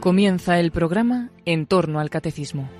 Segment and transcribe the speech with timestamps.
[0.00, 2.70] Comienza el programa En torno al Catecismo.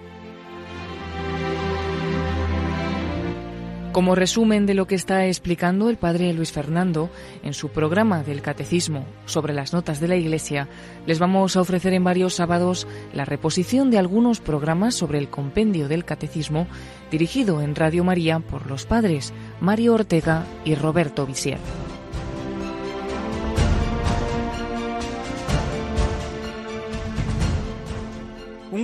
[3.92, 7.10] Como resumen de lo que está explicando el padre Luis Fernando
[7.42, 10.66] en su programa del Catecismo sobre las notas de la Iglesia,
[11.06, 15.88] les vamos a ofrecer en varios sábados la reposición de algunos programas sobre el compendio
[15.88, 16.66] del Catecismo
[17.10, 21.58] dirigido en Radio María por los padres Mario Ortega y Roberto Visier.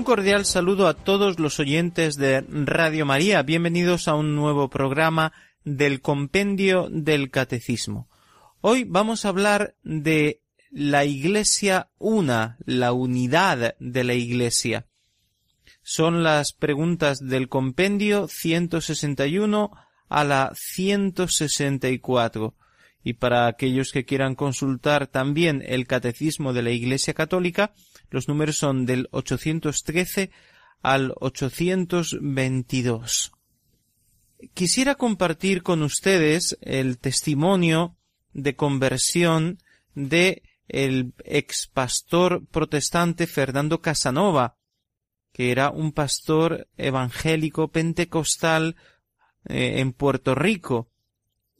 [0.06, 3.42] cordial saludo a todos los oyentes de Radio María.
[3.42, 5.32] Bienvenidos a un nuevo programa
[5.64, 8.08] del Compendio del Catecismo.
[8.60, 14.86] Hoy vamos a hablar de la Iglesia una, la unidad de la Iglesia.
[15.82, 19.72] Son las preguntas del Compendio 161
[20.08, 22.54] a la 164.
[23.02, 27.72] Y para aquellos que quieran consultar también el Catecismo de la Iglesia Católica,
[28.10, 30.30] los números son del 813
[30.82, 33.32] al 822.
[34.54, 37.96] Quisiera compartir con ustedes el testimonio
[38.32, 39.58] de conversión
[39.94, 44.54] de el ex pastor protestante Fernando Casanova,
[45.32, 48.76] que era un pastor evangélico pentecostal
[49.48, 50.90] eh, en Puerto Rico,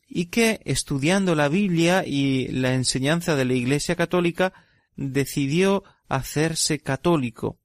[0.08, 4.52] y que estudiando la Biblia y la enseñanza de la Iglesia Católica
[4.96, 7.58] decidió hacerse católico.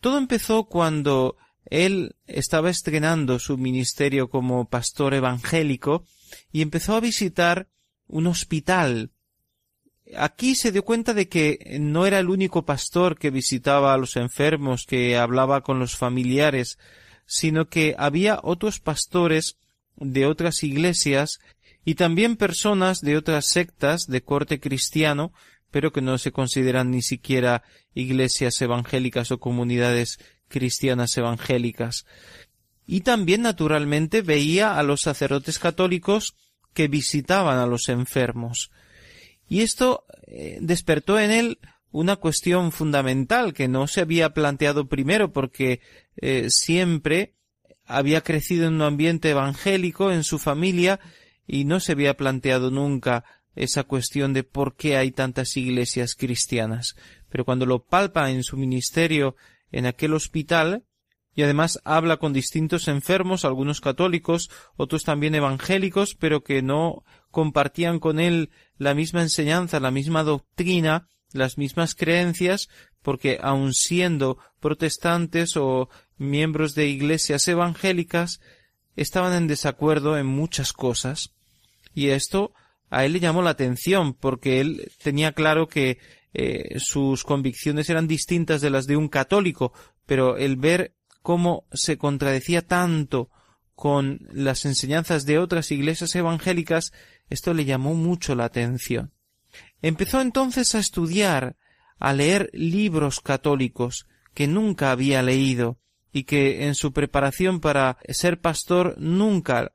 [0.00, 6.04] Todo empezó cuando él estaba estrenando su ministerio como pastor evangélico
[6.52, 7.68] y empezó a visitar
[8.06, 9.10] un hospital.
[10.16, 14.16] Aquí se dio cuenta de que no era el único pastor que visitaba a los
[14.16, 16.78] enfermos, que hablaba con los familiares,
[17.26, 19.58] sino que había otros pastores
[19.96, 21.40] de otras iglesias
[21.84, 25.32] y también personas de otras sectas de corte cristiano
[25.70, 27.62] pero que no se consideran ni siquiera
[27.94, 30.18] iglesias evangélicas o comunidades
[30.48, 32.06] cristianas evangélicas.
[32.86, 36.34] Y también, naturalmente, veía a los sacerdotes católicos
[36.72, 38.70] que visitaban a los enfermos.
[39.46, 41.58] Y esto eh, despertó en él
[41.90, 45.80] una cuestión fundamental que no se había planteado primero porque
[46.16, 47.34] eh, siempre
[47.86, 51.00] había crecido en un ambiente evangélico en su familia
[51.46, 56.96] y no se había planteado nunca esa cuestión de por qué hay tantas iglesias cristianas.
[57.28, 59.36] Pero cuando lo palpa en su ministerio
[59.72, 60.84] en aquel hospital,
[61.34, 68.00] y además habla con distintos enfermos, algunos católicos, otros también evangélicos, pero que no compartían
[68.00, 72.68] con él la misma enseñanza, la misma doctrina, las mismas creencias,
[73.02, 78.40] porque aun siendo protestantes o miembros de iglesias evangélicas,
[78.96, 81.30] estaban en desacuerdo en muchas cosas.
[81.94, 82.52] Y esto
[82.90, 85.98] a él le llamó la atención porque él tenía claro que
[86.34, 89.72] eh, sus convicciones eran distintas de las de un católico,
[90.06, 93.30] pero el ver cómo se contradecía tanto
[93.74, 96.92] con las enseñanzas de otras iglesias evangélicas,
[97.30, 99.12] esto le llamó mucho la atención.
[99.82, 101.56] Empezó entonces a estudiar,
[101.98, 105.78] a leer libros católicos que nunca había leído
[106.12, 109.72] y que en su preparación para ser pastor nunca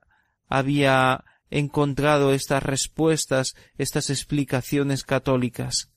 [0.49, 1.23] había
[1.53, 5.89] encontrado estas respuestas, estas explicaciones católicas.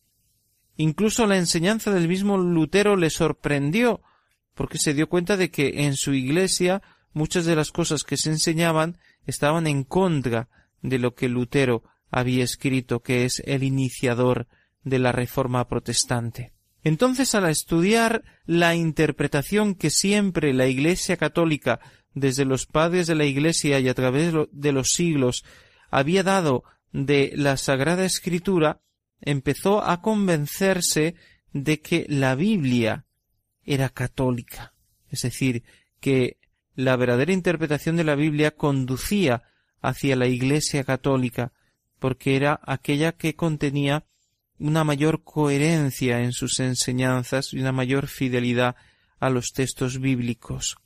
[0.76, 4.02] Incluso la enseñanza del mismo Lutero le sorprendió,
[4.54, 6.82] porque se dio cuenta de que en su iglesia
[7.14, 10.48] muchas de las cosas que se enseñaban estaban en contra
[10.82, 14.46] de lo que Lutero había escrito, que es el iniciador
[14.84, 16.52] de la Reforma protestante.
[16.84, 21.80] Entonces, al estudiar la interpretación que siempre la Iglesia católica
[22.16, 25.44] desde los padres de la Iglesia y a través de los siglos
[25.90, 28.80] había dado de la Sagrada Escritura,
[29.20, 31.14] empezó a convencerse
[31.52, 33.04] de que la Biblia
[33.66, 34.72] era católica,
[35.10, 35.62] es decir,
[36.00, 36.38] que
[36.74, 39.42] la verdadera interpretación de la Biblia conducía
[39.82, 41.52] hacia la Iglesia católica,
[41.98, 44.06] porque era aquella que contenía
[44.58, 48.74] una mayor coherencia en sus enseñanzas y una mayor fidelidad
[49.20, 50.78] a los textos bíblicos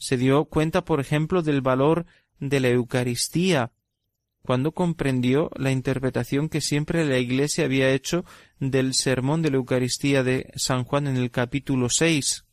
[0.00, 2.06] se dio cuenta, por ejemplo, del valor
[2.40, 3.70] de la Eucaristía,
[4.42, 8.24] cuando comprendió la interpretación que siempre la Iglesia había hecho
[8.58, 12.46] del sermón de la Eucaristía de San Juan en el capítulo seis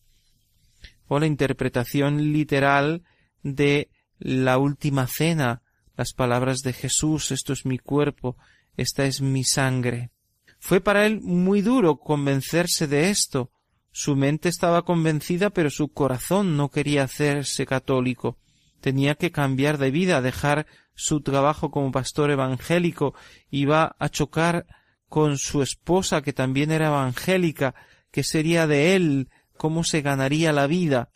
[1.08, 3.04] o la interpretación literal
[3.44, 3.90] de
[4.20, 5.62] la última cena,
[5.96, 8.36] las palabras de Jesús, esto es mi cuerpo,
[8.76, 10.12] esta es mi sangre.
[10.60, 13.52] Fue para él muy duro convencerse de esto,
[14.00, 18.38] su mente estaba convencida, pero su corazón no quería hacerse católico.
[18.80, 23.16] Tenía que cambiar de vida, dejar su trabajo como pastor evangélico.
[23.50, 24.68] Iba a chocar
[25.10, 27.74] con su esposa, que también era evangélica.
[28.12, 29.30] ¿Qué sería de él?
[29.58, 31.10] ¿Cómo se ganaría la vida?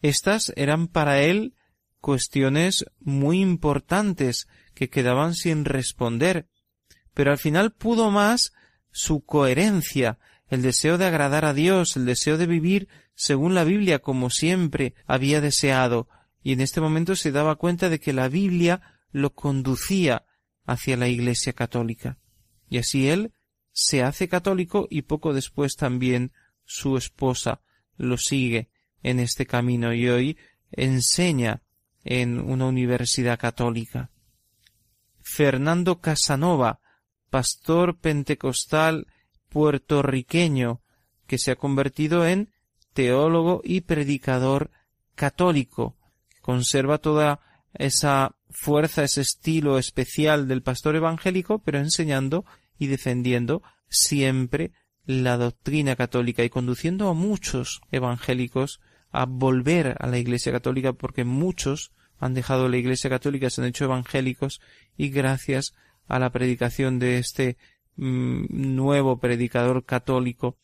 [0.00, 1.56] Estas eran para él
[2.00, 4.46] cuestiones muy importantes
[4.76, 6.46] que quedaban sin responder.
[7.14, 8.52] Pero al final pudo más
[8.92, 10.20] su coherencia,
[10.52, 14.92] el deseo de agradar a Dios, el deseo de vivir según la Biblia como siempre
[15.06, 16.10] había deseado,
[16.42, 18.82] y en este momento se daba cuenta de que la Biblia
[19.12, 20.26] lo conducía
[20.66, 22.18] hacia la Iglesia católica.
[22.68, 23.32] Y así él
[23.72, 26.32] se hace católico y poco después también
[26.66, 27.62] su esposa
[27.96, 28.68] lo sigue
[29.02, 30.38] en este camino y hoy
[30.70, 31.62] enseña
[32.04, 34.10] en una universidad católica.
[35.22, 36.80] Fernando Casanova,
[37.30, 39.06] pastor pentecostal
[39.52, 40.80] puertorriqueño
[41.26, 42.50] que se ha convertido en
[42.94, 44.70] teólogo y predicador
[45.14, 45.96] católico.
[46.40, 47.40] Conserva toda
[47.74, 52.44] esa fuerza, ese estilo especial del pastor evangélico, pero enseñando
[52.78, 54.72] y defendiendo siempre
[55.04, 61.24] la doctrina católica y conduciendo a muchos evangélicos a volver a la Iglesia Católica porque
[61.24, 64.60] muchos han dejado la Iglesia Católica, se han hecho evangélicos
[64.96, 65.74] y gracias
[66.08, 67.58] a la predicación de este
[67.98, 70.56] Mm, nuevo predicador católico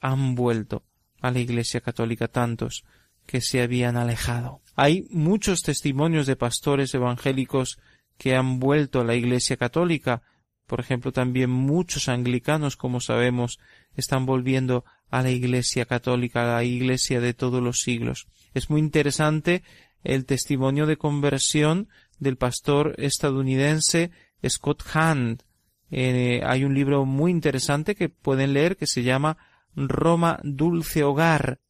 [0.00, 0.84] han vuelto
[1.20, 2.84] a la Iglesia católica tantos
[3.26, 4.60] que se habían alejado.
[4.74, 7.78] Hay muchos testimonios de pastores evangélicos
[8.16, 10.22] que han vuelto a la Iglesia católica.
[10.66, 13.58] Por ejemplo, también muchos anglicanos, como sabemos,
[13.94, 18.26] están volviendo a la Iglesia católica, a la Iglesia de todos los siglos.
[18.54, 19.62] Es muy interesante
[20.04, 21.88] el testimonio de conversión
[22.18, 24.10] del pastor estadounidense
[24.48, 25.44] Scott Hand,
[25.94, 29.36] eh, hay un libro muy interesante que pueden leer que se llama
[29.76, 31.60] Roma Dulce Hogar.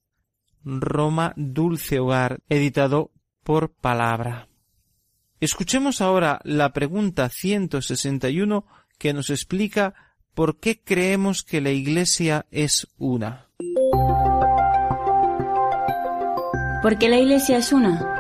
[0.65, 3.11] Roma Dulce Hogar, editado
[3.43, 4.47] por Palabra.
[5.41, 8.65] Escuchemos ahora la pregunta 161
[8.97, 9.93] que nos explica
[10.35, 13.49] por qué creemos que la Iglesia es una.
[16.81, 18.12] ¿Por qué la Iglesia es una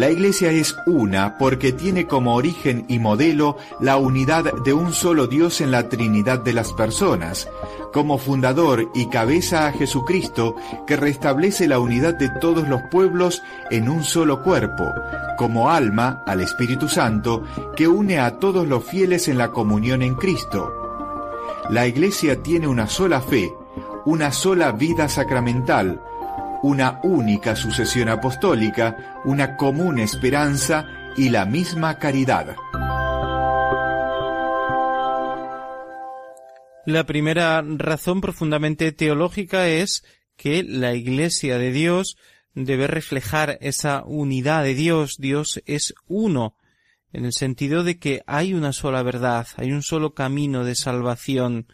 [0.00, 5.26] la Iglesia es una porque tiene como origen y modelo la unidad de un solo
[5.26, 7.50] Dios en la Trinidad de las personas,
[7.92, 10.56] como fundador y cabeza a Jesucristo
[10.86, 14.84] que restablece la unidad de todos los pueblos en un solo cuerpo,
[15.36, 17.42] como alma al Espíritu Santo
[17.76, 21.30] que une a todos los fieles en la comunión en Cristo.
[21.68, 23.52] La Iglesia tiene una sola fe,
[24.06, 26.00] una sola vida sacramental,
[26.62, 30.84] una única sucesión apostólica, una común esperanza
[31.16, 32.54] y la misma caridad.
[36.86, 40.02] La primera razón profundamente teológica es
[40.36, 42.16] que la Iglesia de Dios
[42.54, 45.16] debe reflejar esa unidad de Dios.
[45.18, 46.56] Dios es uno,
[47.12, 51.68] en el sentido de que hay una sola verdad, hay un solo camino de salvación,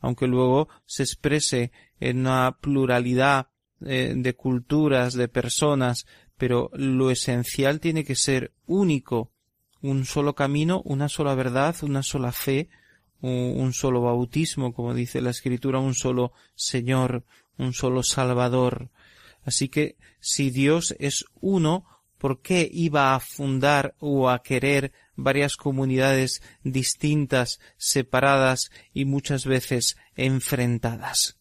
[0.00, 3.48] aunque luego se exprese en una pluralidad
[3.84, 6.06] eh, de culturas, de personas,
[6.38, 9.32] pero lo esencial tiene que ser único,
[9.82, 12.68] un solo camino, una sola verdad, una sola fe,
[13.20, 17.24] un solo bautismo, como dice la Escritura, un solo Señor,
[17.58, 18.88] un solo Salvador.
[19.44, 21.84] Así que si Dios es uno,
[22.18, 29.96] ¿por qué iba a fundar o a querer varias comunidades distintas, separadas y muchas veces
[30.16, 31.36] enfrentadas?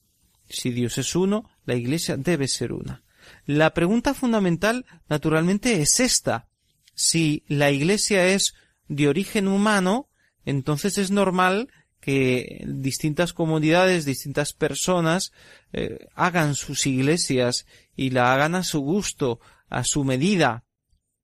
[0.50, 3.02] Si Dios es uno, la Iglesia debe ser una.
[3.46, 6.48] La pregunta fundamental, naturalmente, es esta.
[6.94, 8.54] Si la Iglesia es
[8.88, 10.08] de origen humano,
[10.46, 11.70] entonces es normal
[12.00, 15.32] que distintas comunidades, distintas personas
[15.74, 20.64] eh, hagan sus iglesias y la hagan a su gusto, a su medida.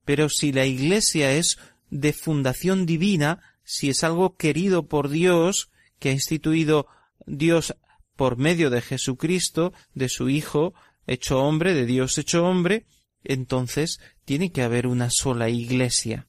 [0.06, 1.60] Pero si la iglesia es
[1.92, 5.70] de fundación divina, si es algo querido por Dios,
[6.00, 6.88] que ha instituido
[7.28, 7.76] Dios
[8.22, 10.76] por medio de Jesucristo, de su Hijo,
[11.08, 12.86] hecho hombre, de Dios hecho hombre,
[13.24, 16.28] entonces tiene que haber una sola Iglesia.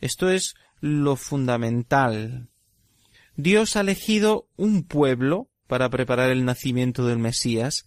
[0.00, 2.46] Esto es lo fundamental.
[3.34, 7.86] Dios ha elegido un pueblo para preparar el nacimiento del Mesías,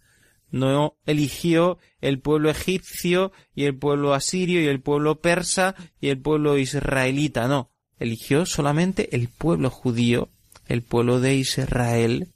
[0.52, 6.20] no eligió el pueblo egipcio y el pueblo asirio y el pueblo persa y el
[6.20, 7.70] pueblo israelita, no,
[8.00, 10.28] eligió solamente el pueblo judío,
[10.68, 12.34] el pueblo de Israel,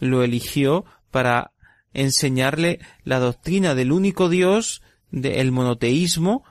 [0.00, 1.52] lo eligió para
[1.92, 6.42] enseñarle la doctrina del único Dios, del monoteísmo,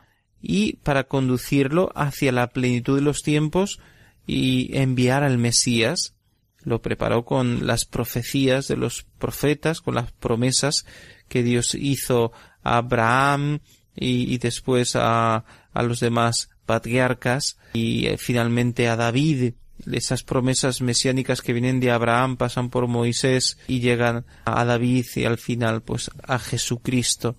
[0.41, 3.79] y para conducirlo hacia la plenitud de los tiempos
[4.25, 6.15] y enviar al Mesías.
[6.63, 10.85] Lo preparó con las profecías de los profetas, con las promesas
[11.27, 12.31] que Dios hizo
[12.63, 13.59] a Abraham
[13.95, 19.53] y, después a, los demás patriarcas y eh, finalmente a David
[19.91, 25.25] esas promesas mesiánicas que vienen de Abraham, pasan por Moisés y llegan a David y
[25.25, 27.37] al final pues a Jesucristo,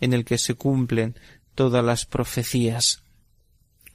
[0.00, 1.18] en el que se cumplen
[1.54, 3.02] todas las profecías.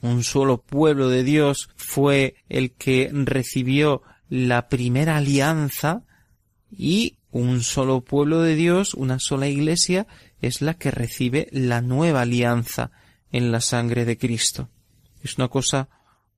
[0.02, 6.04] Un solo pueblo de Dios fue el que recibió la primera alianza
[6.72, 10.08] y un solo pueblo de Dios, una sola iglesia,
[10.42, 12.92] es la que recibe la nueva alianza
[13.32, 14.70] en la sangre de Cristo.
[15.22, 15.90] Es una cosa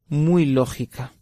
[0.09, 1.13] muy lógica.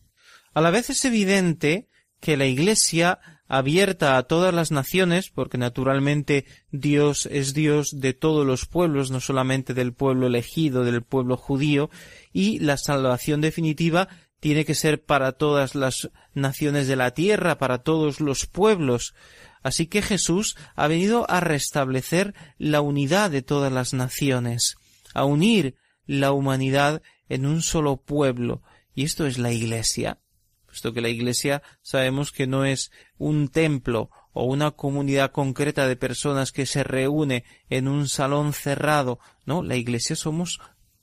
[0.56, 1.88] A la vez es evidente
[2.20, 3.20] que la Iglesia,
[3.52, 9.20] abierta a todas las naciones, porque naturalmente Dios es Dios de todos los pueblos, no
[9.20, 11.90] solamente del pueblo elegido, del pueblo judío,
[12.32, 14.08] y la salvación definitiva
[14.40, 19.16] tiene que ser para todas las naciones de la tierra, para todos los pueblos.
[19.64, 24.76] Así que Jesús ha venido a restablecer la unidad de todas las naciones,
[25.16, 25.74] a unir
[26.06, 28.62] la humanidad en un solo pueblo,
[28.94, 30.20] y esto es la Iglesia
[30.70, 35.96] puesto que la Iglesia sabemos que no es un templo o una comunidad concreta de
[35.96, 40.60] personas que se reúne en un salón cerrado, no, la Iglesia somos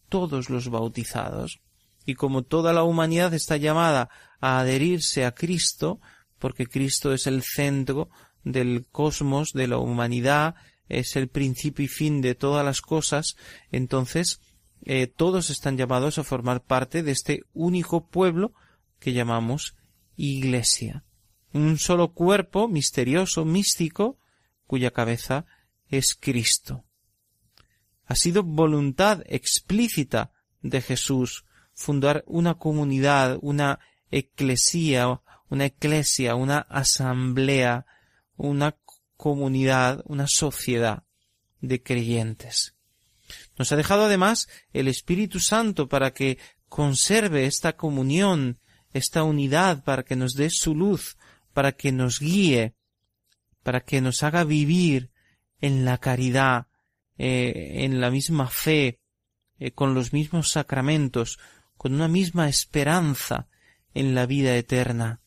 [0.09, 1.61] todos los bautizados.
[2.07, 4.09] Y como toda la humanidad está llamada
[4.41, 6.01] a adherirse a Cristo,
[6.39, 8.09] porque Cristo es el centro
[8.45, 10.55] del cosmos, de la humanidad,
[10.89, 13.37] es el principio y fin de todas las cosas,
[13.73, 14.41] entonces
[14.85, 18.53] eh, todos están llamados a formar parte de este único pueblo
[19.07, 19.77] que llamamos
[20.17, 21.05] Iglesia,
[21.53, 24.19] un solo cuerpo misterioso, místico,
[24.67, 25.47] cuya cabeza
[25.89, 26.83] es Cristo.
[28.07, 33.79] Ha sido voluntad explícita de Jesús fundar una comunidad, una
[34.11, 35.21] eclesía,
[35.51, 37.87] una eclesia, una asamblea,
[38.37, 38.75] una
[39.17, 41.05] comunidad, una sociedad
[41.61, 42.75] de creyentes.
[43.57, 48.59] Nos ha dejado además el Espíritu Santo para que conserve esta comunión
[48.97, 51.17] esta unidad para que nos dé su luz,
[51.53, 52.75] para que nos guíe,
[53.62, 55.11] para que nos haga vivir
[55.61, 56.67] en la caridad,
[57.19, 58.99] eh, en la misma fe,
[59.59, 61.38] eh, con los mismos sacramentos,
[61.76, 63.49] con una misma esperanza
[63.95, 65.21] en la vida eterna.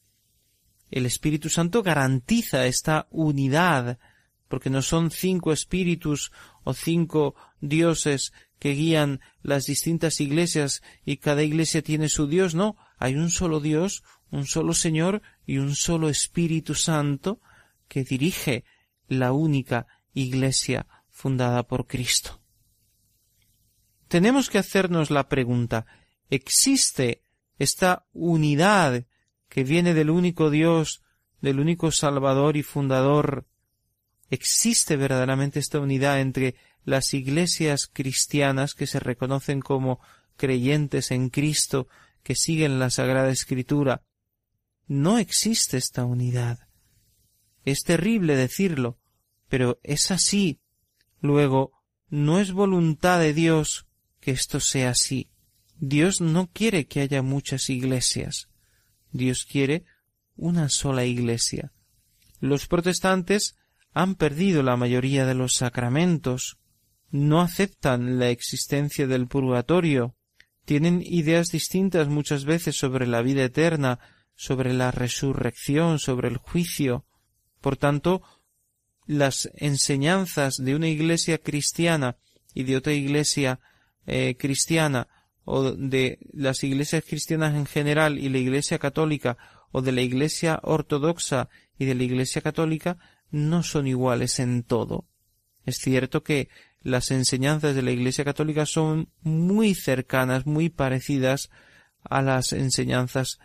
[0.91, 3.99] El Espíritu Santo garantiza esta unidad,
[4.47, 6.31] porque no son cinco espíritus
[6.63, 12.75] o cinco dioses que guían las distintas iglesias y cada iglesia tiene su Dios, no,
[12.99, 17.39] hay un solo Dios, un solo Señor y un solo Espíritu Santo
[17.87, 18.65] que dirige
[19.07, 22.41] la única Iglesia fundada por Cristo.
[24.09, 25.85] Tenemos que hacernos la pregunta,
[26.29, 27.23] ¿existe
[27.57, 29.05] esta unidad
[29.47, 31.01] que viene del único Dios,
[31.41, 33.47] del único Salvador y Fundador?
[34.29, 39.99] ¿Existe verdaderamente esta unidad entre las iglesias cristianas que se reconocen como
[40.37, 41.87] creyentes en Cristo
[42.23, 44.03] que siguen la Sagrada Escritura.
[44.87, 46.67] No existe esta unidad.
[47.65, 48.99] Es terrible decirlo,
[49.47, 50.59] pero es así.
[51.21, 51.71] Luego,
[52.09, 53.87] no es voluntad de Dios
[54.19, 55.29] que esto sea así.
[55.79, 58.49] Dios no quiere que haya muchas iglesias.
[59.11, 59.85] Dios quiere
[60.35, 61.71] una sola iglesia.
[62.39, 63.55] Los protestantes
[63.93, 66.57] han perdido la mayoría de los sacramentos,
[67.11, 70.15] no aceptan la existencia del purgatorio,
[70.69, 73.97] tienen ideas distintas muchas veces sobre la vida eterna,
[74.35, 77.05] sobre la resurrección, sobre el juicio.
[77.59, 78.21] Por tanto,
[79.07, 82.17] las enseñanzas de una iglesia cristiana
[82.53, 83.59] y de otra iglesia
[84.05, 85.07] eh, cristiana
[85.43, 89.39] o de las iglesias cristianas en general y la iglesia católica
[89.71, 91.49] o de la iglesia ortodoxa
[91.79, 92.99] y de la iglesia católica
[93.31, 95.07] no son iguales en todo.
[95.65, 96.47] Es cierto que
[96.83, 101.49] las enseñanzas de la Iglesia Católica son muy cercanas, muy parecidas
[102.03, 103.39] a las enseñanzas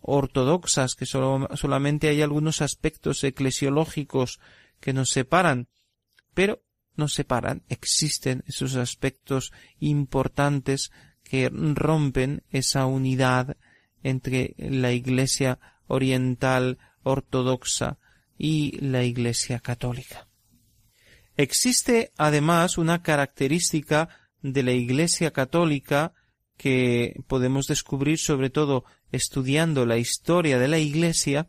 [0.00, 4.40] ortodoxas, que solamente hay algunos aspectos eclesiológicos
[4.80, 5.68] que nos separan,
[6.34, 6.62] pero
[6.96, 10.90] no separan, existen esos aspectos importantes
[11.22, 13.56] que rompen esa unidad
[14.02, 17.98] entre la Iglesia oriental ortodoxa
[18.36, 20.29] y la Iglesia católica.
[21.40, 24.10] Existe además una característica
[24.42, 26.12] de la Iglesia católica
[26.58, 31.48] que podemos descubrir sobre todo estudiando la historia de la Iglesia,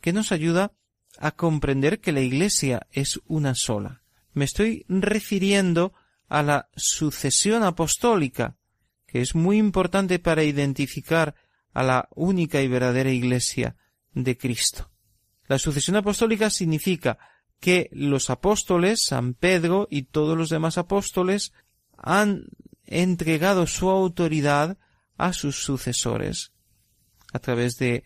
[0.00, 0.72] que nos ayuda
[1.18, 4.02] a comprender que la Iglesia es una sola.
[4.32, 5.92] Me estoy refiriendo
[6.30, 8.56] a la sucesión apostólica,
[9.06, 11.34] que es muy importante para identificar
[11.74, 13.76] a la única y verdadera Iglesia
[14.14, 14.90] de Cristo.
[15.48, 17.18] La sucesión apostólica significa
[17.60, 21.52] que los apóstoles, San Pedro y todos los demás apóstoles,
[21.96, 22.46] han
[22.86, 24.78] entregado su autoridad
[25.16, 26.52] a sus sucesores
[27.32, 28.04] a través de,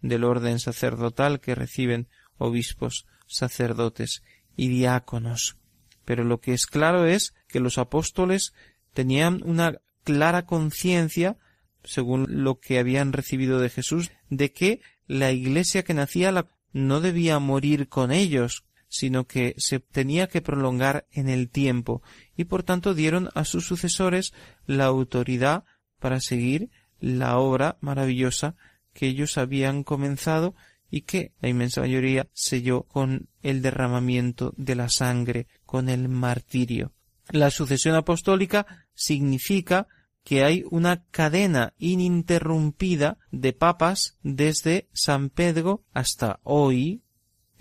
[0.00, 2.06] del orden sacerdotal que reciben
[2.38, 4.22] obispos, sacerdotes
[4.56, 5.56] y diáconos.
[6.04, 8.52] Pero lo que es claro es que los apóstoles
[8.92, 11.36] tenían una clara conciencia,
[11.82, 17.38] según lo que habían recibido de Jesús, de que la iglesia que nacía no debía
[17.40, 22.02] morir con ellos, sino que se tenía que prolongar en el tiempo,
[22.36, 24.34] y por tanto dieron a sus sucesores
[24.66, 25.64] la autoridad
[26.00, 28.56] para seguir la obra maravillosa
[28.92, 30.54] que ellos habían comenzado
[30.90, 36.92] y que la inmensa mayoría selló con el derramamiento de la sangre, con el martirio.
[37.28, 39.86] La sucesión apostólica significa
[40.24, 47.02] que hay una cadena ininterrumpida de papas desde San Pedro hasta hoy,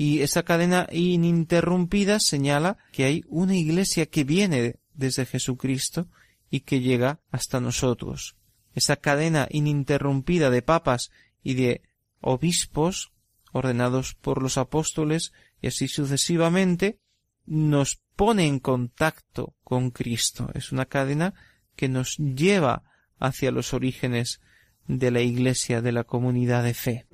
[0.01, 6.07] y esa cadena ininterrumpida señala que hay una iglesia que viene desde Jesucristo
[6.49, 8.37] y que llega hasta nosotros.
[8.73, 11.11] Esa cadena ininterrumpida de papas
[11.43, 11.81] y de
[12.21, 13.11] obispos
[13.51, 17.01] ordenados por los apóstoles y así sucesivamente
[17.45, 20.49] nos pone en contacto con Cristo.
[20.53, 21.33] Es una cadena
[21.75, 22.83] que nos lleva
[23.19, 24.39] hacia los orígenes
[24.87, 27.05] de la Iglesia, de la comunidad de fe.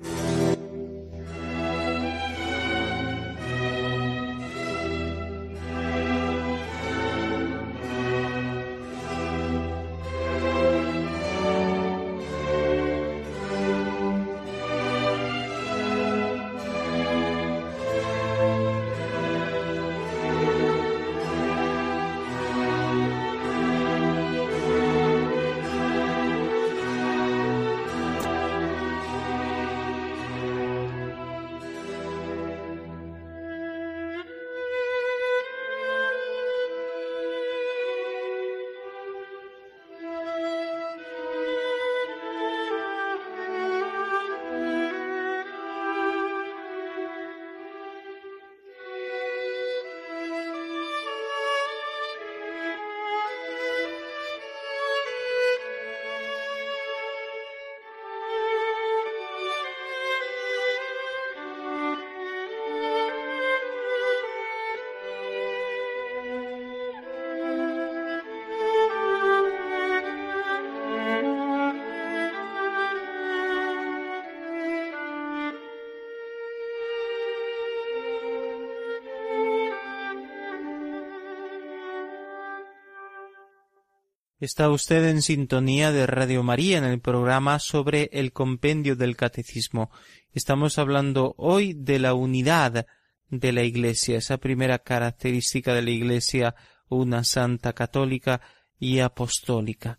[84.46, 89.90] Está usted en sintonía de Radio María en el programa sobre el compendio del catecismo.
[90.34, 92.86] Estamos hablando hoy de la unidad
[93.28, 96.54] de la Iglesia, esa primera característica de la Iglesia,
[96.88, 98.40] una santa católica
[98.78, 99.98] y apostólica.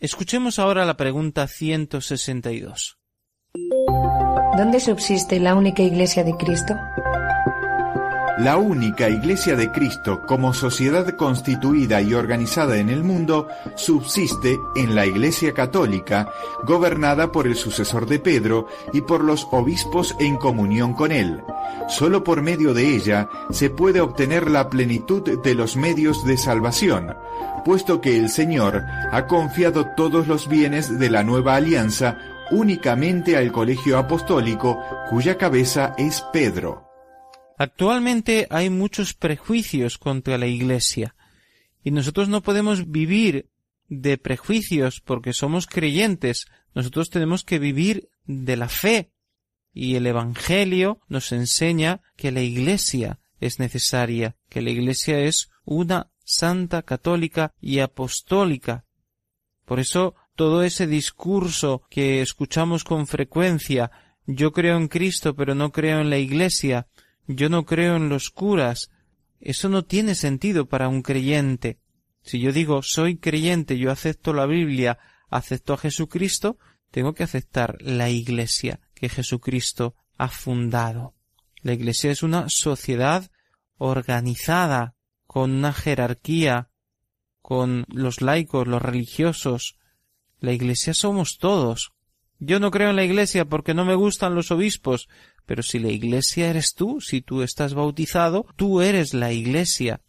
[0.00, 2.98] Escuchemos ahora la pregunta 162.
[4.58, 6.74] ¿Dónde subsiste la única Iglesia de Cristo?
[8.38, 14.94] la única Iglesia de Cristo como sociedad constituida y organizada en el mundo subsiste en
[14.94, 16.30] la Iglesia Católica,
[16.64, 21.42] gobernada por el sucesor de Pedro y por los obispos en comunión con él.
[21.88, 27.16] Solo por medio de ella se puede obtener la plenitud de los medios de salvación,
[27.64, 32.18] puesto que el Señor ha confiado todos los bienes de la nueva alianza
[32.52, 34.78] únicamente al colegio apostólico
[35.10, 36.87] cuya cabeza es Pedro.
[37.60, 41.16] Actualmente hay muchos prejuicios contra la Iglesia
[41.82, 43.50] y nosotros no podemos vivir
[43.88, 49.10] de prejuicios porque somos creyentes, nosotros tenemos que vivir de la fe
[49.74, 56.12] y el Evangelio nos enseña que la Iglesia es necesaria, que la Iglesia es una
[56.24, 58.84] santa, católica y apostólica.
[59.64, 63.90] Por eso todo ese discurso que escuchamos con frecuencia
[64.30, 66.86] yo creo en Cristo pero no creo en la Iglesia
[67.30, 68.90] yo no creo en los curas.
[69.40, 71.78] Eso no tiene sentido para un creyente.
[72.22, 76.58] Si yo digo soy creyente, yo acepto la Biblia, acepto a Jesucristo,
[76.90, 81.14] tengo que aceptar la Iglesia que Jesucristo ha fundado.
[81.62, 83.30] La Iglesia es una sociedad
[83.76, 86.70] organizada, con una jerarquía,
[87.42, 89.76] con los laicos, los religiosos.
[90.40, 91.92] La Iglesia somos todos.
[92.40, 95.08] Yo no creo en la Iglesia porque no me gustan los obispos,
[95.44, 100.02] pero si la Iglesia eres tú, si tú estás bautizado, tú eres la Iglesia.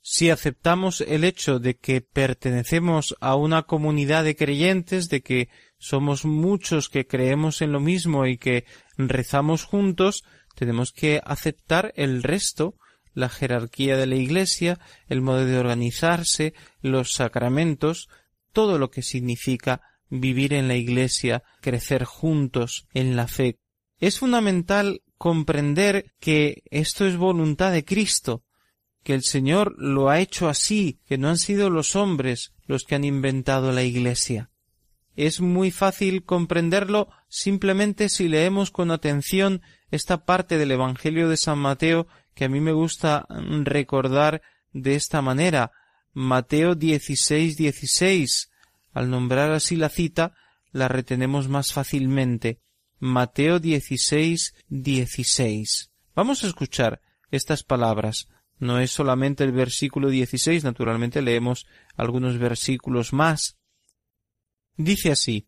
[0.00, 5.48] Si aceptamos el hecho de que pertenecemos a una comunidad de creyentes, de que
[5.78, 8.64] somos muchos que creemos en lo mismo y que
[8.96, 10.22] rezamos juntos,
[10.54, 12.76] tenemos que aceptar el resto,
[13.14, 18.08] la jerarquía de la Iglesia, el modo de organizarse, los sacramentos,
[18.52, 23.58] todo lo que significa vivir en la Iglesia, crecer juntos en la fe.
[23.98, 28.44] Es fundamental comprender que esto es voluntad de Cristo,
[29.02, 32.94] que el Señor lo ha hecho así, que no han sido los hombres los que
[32.96, 34.50] han inventado la Iglesia.
[35.16, 41.58] Es muy fácil comprenderlo simplemente si leemos con atención esta parte del Evangelio de San
[41.58, 43.26] Mateo que a mí me gusta
[43.62, 44.42] recordar
[44.74, 45.72] de esta manera.
[46.12, 47.56] Mateo dieciséis
[48.96, 50.32] al nombrar así la cita,
[50.72, 52.62] la retenemos más fácilmente.
[52.98, 55.92] Mateo 16, 16.
[56.14, 58.30] Vamos a escuchar estas palabras.
[58.58, 63.58] No es solamente el versículo 16, naturalmente leemos algunos versículos más.
[64.78, 65.46] Dice así,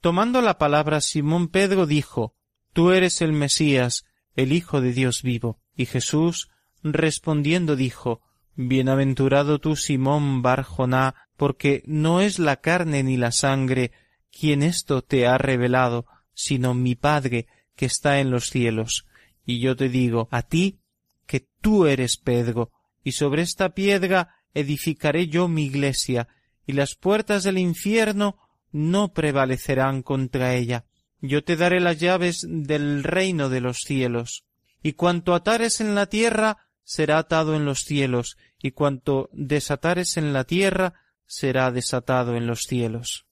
[0.00, 2.34] Tomando la palabra, Simón Pedro dijo,
[2.72, 5.60] Tú eres el Mesías, el Hijo de Dios vivo.
[5.76, 6.50] Y Jesús,
[6.82, 8.22] respondiendo, dijo,
[8.60, 13.92] Bienaventurado tú, Simón Barjoná, porque no es la carne ni la sangre
[14.32, 19.06] quien esto te ha revelado, sino mi Padre que está en los cielos.
[19.46, 20.80] Y yo te digo a ti
[21.24, 22.72] que tú eres Pedro,
[23.04, 26.26] y sobre esta piedra edificaré yo mi iglesia,
[26.66, 28.40] y las puertas del infierno
[28.72, 30.84] no prevalecerán contra ella.
[31.20, 34.44] Yo te daré las llaves del reino de los cielos.
[34.82, 40.32] Y cuanto atares en la tierra, será atado en los cielos, y cuanto desatares en
[40.32, 40.94] la tierra
[41.26, 43.26] será desatado en los cielos.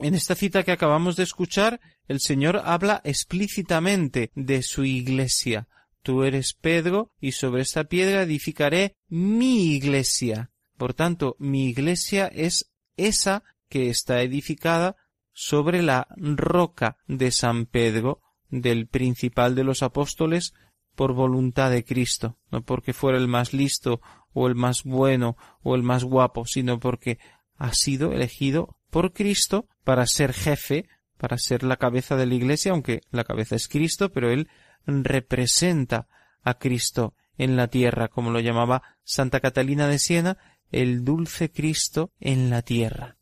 [0.00, 5.68] En esta cita que acabamos de escuchar, el Señor habla explícitamente de su iglesia.
[6.02, 10.50] Tú eres Pedro, y sobre esta piedra edificaré mi iglesia.
[10.76, 14.96] Por tanto, mi iglesia es esa que está edificada
[15.32, 20.54] sobre la roca de San Pedro, del principal de los apóstoles,
[20.96, 24.00] por voluntad de Cristo, no porque fuera el más listo
[24.32, 27.18] o el más bueno o el más guapo, sino porque
[27.56, 32.72] ha sido elegido por Cristo para ser jefe, para ser la cabeza de la Iglesia,
[32.72, 34.48] aunque la cabeza es Cristo, pero él
[34.86, 36.08] representa
[36.42, 40.38] a Cristo en la tierra, como lo llamaba Santa Catalina de Siena,
[40.72, 43.16] el dulce Cristo en la tierra.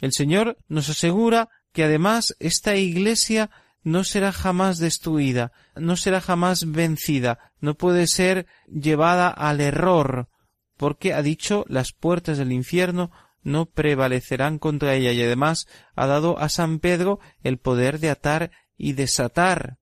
[0.00, 3.50] El Señor nos asegura que además esta Iglesia
[3.82, 10.28] no será jamás destruida, no será jamás vencida, no puede ser llevada al error,
[10.76, 13.10] porque ha dicho las puertas del infierno
[13.42, 18.50] no prevalecerán contra ella y además ha dado a San Pedro el poder de atar
[18.76, 19.78] y desatar.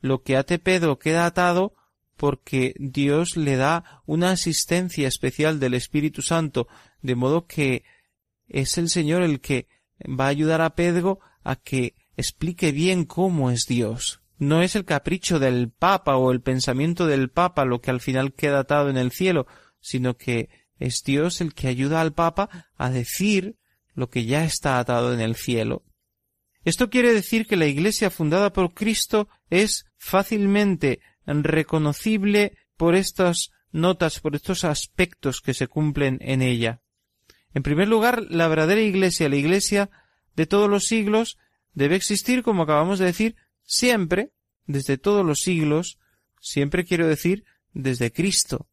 [0.00, 1.72] Lo que ate Pedro queda atado
[2.16, 6.66] porque Dios le da una asistencia especial del Espíritu Santo,
[7.00, 7.84] de modo que
[8.48, 9.68] es el Señor el que
[10.04, 14.20] va a ayudar a Pedro a que explique bien cómo es Dios.
[14.38, 18.32] No es el capricho del Papa o el pensamiento del Papa lo que al final
[18.34, 19.46] queda atado en el cielo,
[19.80, 20.48] sino que
[20.78, 23.56] es Dios el que ayuda al Papa a decir
[23.94, 25.84] lo que ya está atado en el cielo.
[26.64, 34.20] Esto quiere decir que la Iglesia fundada por Cristo es fácilmente reconocible por estas notas,
[34.20, 36.82] por estos aspectos que se cumplen en ella.
[37.54, 39.90] En primer lugar, la verdadera Iglesia, la Iglesia
[40.34, 41.38] de todos los siglos,
[41.76, 44.32] debe existir, como acabamos de decir, siempre,
[44.66, 46.00] desde todos los siglos,
[46.40, 48.66] siempre quiero decir, desde Cristo.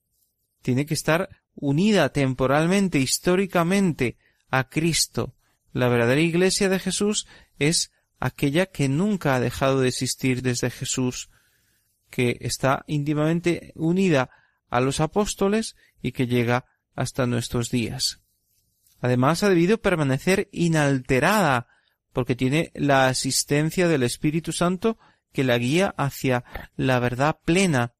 [0.64, 4.16] Tiene que estar unida temporalmente, históricamente,
[4.50, 5.36] a Cristo.
[5.74, 7.28] La verdadera iglesia de Jesús
[7.60, 11.30] es aquella que nunca ha dejado de existir desde Jesús,
[12.10, 14.30] que está íntimamente unida
[14.70, 18.22] a los apóstoles y que llega hasta nuestros días.
[19.02, 21.68] Además, ha debido permanecer inalterada
[22.14, 24.98] porque tiene la asistencia del Espíritu Santo
[25.34, 26.46] que la guía hacia
[26.78, 27.94] la verdad plena,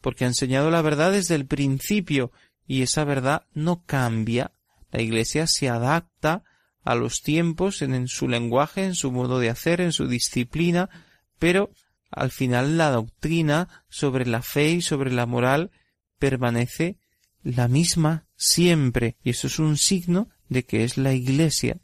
[0.00, 2.32] porque ha enseñado la verdad desde el principio
[2.66, 4.50] y esa verdad no cambia.
[4.90, 6.42] La Iglesia se adapta
[6.82, 10.90] a los tiempos en, su lenguaje, en su modo de hacer, en su disciplina,
[11.38, 11.70] pero
[12.10, 15.70] al final la doctrina sobre la fe y sobre la moral
[16.18, 16.98] permanece
[17.44, 21.78] la misma siempre, y eso es un signo de que es la Iglesia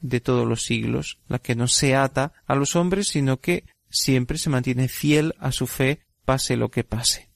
[0.00, 4.38] de todos los siglos, la que no se ata a los hombres, sino que siempre
[4.38, 7.28] se mantiene fiel a su fe, pase lo que pase.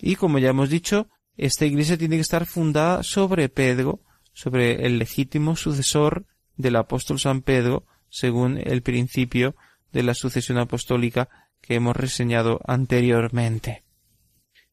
[0.00, 4.00] Y como ya hemos dicho, esta iglesia tiene que estar fundada sobre Pedro,
[4.32, 9.56] sobre el legítimo sucesor del apóstol San Pedro, según el principio
[9.92, 11.28] de la sucesión apostólica
[11.60, 13.82] que hemos reseñado anteriormente.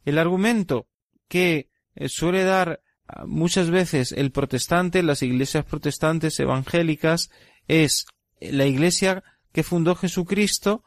[0.03, 0.87] El argumento
[1.27, 1.69] que
[2.07, 2.81] suele dar
[3.25, 7.29] muchas veces el protestante, las iglesias protestantes evangélicas,
[7.67, 8.05] es
[8.39, 10.83] la iglesia que fundó Jesucristo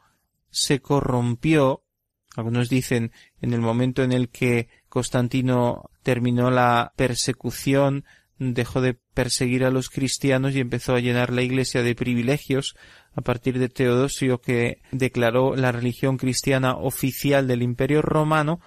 [0.49, 1.83] se corrompió.
[2.35, 3.11] Algunos dicen
[3.41, 8.05] en el momento en el que Constantino terminó la persecución,
[8.39, 12.75] dejó de perseguir a los cristianos y empezó a llenar la iglesia de privilegios
[13.13, 18.59] a partir de Teodosio que declaró la religión cristiana oficial del imperio romano,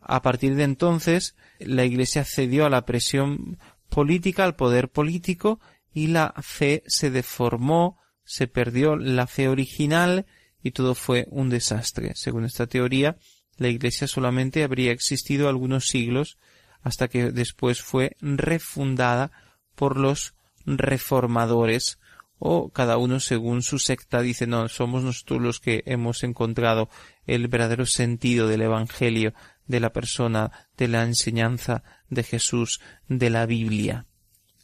[0.00, 3.58] a partir de entonces, la Iglesia cedió a la presión
[3.88, 5.60] política, al poder político,
[5.92, 10.26] y la fe se deformó, se perdió la fe original
[10.62, 12.12] y todo fue un desastre.
[12.14, 13.16] Según esta teoría,
[13.56, 16.38] la Iglesia solamente habría existido algunos siglos
[16.82, 19.32] hasta que después fue refundada
[19.74, 20.34] por los
[20.64, 21.98] reformadores
[22.38, 26.88] o cada uno según su secta dice no, somos nosotros los que hemos encontrado
[27.26, 29.32] el verdadero sentido del Evangelio
[29.70, 34.04] de la persona, de la enseñanza de Jesús, de la Biblia.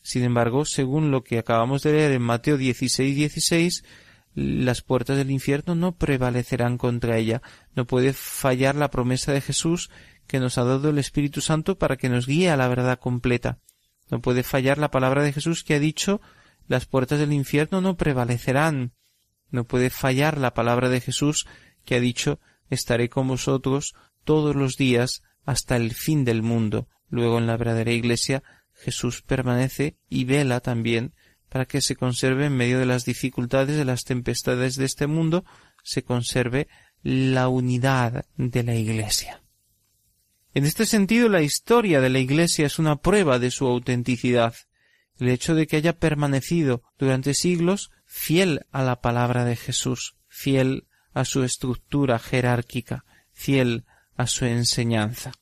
[0.03, 3.85] Sin embargo, según lo que acabamos de leer en Mateo 16, 16,
[4.35, 7.41] las puertas del infierno no prevalecerán contra ella.
[7.75, 9.91] No puede fallar la promesa de Jesús
[10.27, 13.59] que nos ha dado el Espíritu Santo para que nos guíe a la verdad completa.
[14.11, 16.21] No puede fallar la palabra de Jesús que ha dicho
[16.69, 18.93] las puertas del infierno no prevalecerán.
[19.51, 21.47] No puede fallar la palabra de Jesús
[21.85, 23.95] que ha dicho estaré con vosotros
[24.27, 26.89] todos los días hasta el fin del mundo.
[27.09, 28.43] Luego en la verdadera iglesia
[28.75, 31.15] Jesús permanece y vela también
[31.49, 35.45] para que se conserve en medio de las dificultades de las tempestades de este mundo,
[35.85, 36.67] se conserve
[37.03, 39.43] la unidad de la iglesia.
[40.53, 44.55] En este sentido, la historia de la Iglesia es una prueba de su autenticidad.
[45.21, 50.87] El hecho de que haya permanecido durante siglos fiel a la palabra de Jesús, fiel
[51.13, 53.85] a su estructura jerárquica, fiel
[54.17, 55.33] a su enseñanza.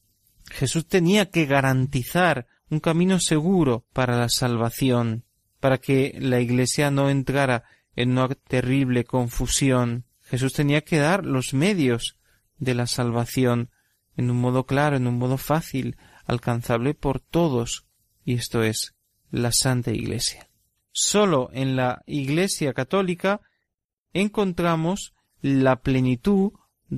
[0.50, 5.24] Jesús tenía que garantizar un camino seguro para la salvación,
[5.60, 7.64] para que la Iglesia no entrara
[7.96, 10.04] en una terrible confusión.
[10.24, 12.18] Jesús tenía que dar los medios
[12.58, 13.70] de la salvación
[14.16, 17.87] en un modo claro, en un modo fácil, alcanzable por todos,
[18.24, 18.94] y esto es
[19.30, 20.48] la Santa Iglesia.
[20.92, 23.40] Solo en la Iglesia católica
[24.12, 26.52] encontramos la plenitud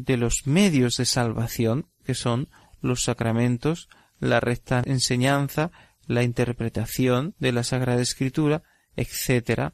[0.04, 2.48] de los medios de salvación, que son
[2.82, 3.88] los sacramentos,
[4.20, 5.70] la recta enseñanza,
[6.06, 8.62] la interpretación de la Sagrada Escritura,
[8.96, 9.72] etc.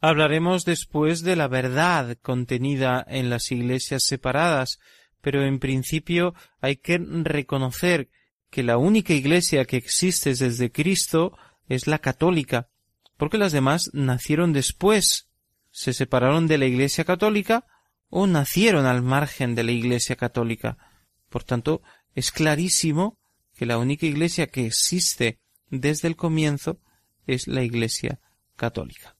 [0.00, 4.80] Hablaremos después de la verdad contenida en las iglesias separadas,
[5.20, 8.08] pero en principio hay que reconocer
[8.50, 11.36] que la única iglesia que existe desde Cristo
[11.68, 12.68] es la católica,
[13.18, 15.28] porque las demás nacieron después,
[15.70, 17.64] se separaron de la iglesia católica
[18.10, 20.76] o nacieron al margen de la Iglesia católica.
[21.28, 21.80] Por tanto,
[22.14, 23.18] es clarísimo
[23.56, 25.38] que la única Iglesia que existe
[25.70, 26.80] desde el comienzo
[27.26, 28.20] es la Iglesia
[28.56, 29.16] católica.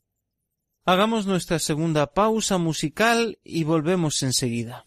[0.84, 4.86] Hagamos nuestra segunda pausa musical y volvemos enseguida.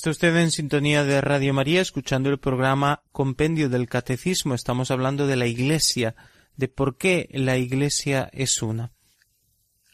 [0.00, 4.54] Está usted en sintonía de Radio María escuchando el programa Compendio del Catecismo.
[4.54, 6.14] Estamos hablando de la Iglesia,
[6.56, 8.92] de por qué la Iglesia es una.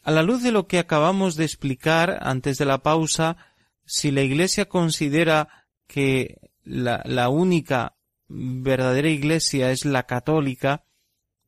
[0.03, 3.35] A la luz de lo que acabamos de explicar antes de la pausa,
[3.83, 5.49] si la Iglesia considera
[5.87, 7.97] que la, única
[8.29, 10.85] verdadera Iglesia es la católica,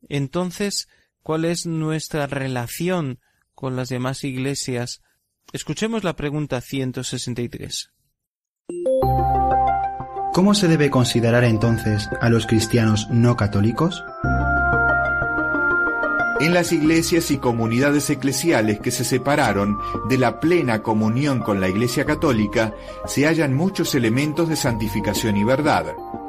[0.06, 0.90] entonces,
[1.22, 3.20] ¿cuál es nuestra relación
[3.54, 5.00] con las demás iglesias?
[5.50, 7.92] Escuchemos la pregunta 163.
[10.32, 14.04] ¿Cómo se debe considerar entonces a los cristianos no católicos?
[16.38, 21.68] En las iglesias y comunidades eclesiales que se separaron de la plena comunión con la
[21.68, 22.72] Iglesia Católica
[23.06, 25.86] se hallan muchos elementos de santificación y verdad.